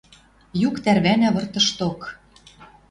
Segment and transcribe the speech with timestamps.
[0.67, 2.01] Юк тӓрвӓнӓ выртышток.